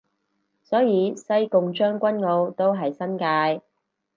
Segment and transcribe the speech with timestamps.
[0.63, 3.61] 所以西貢將軍澳都係新界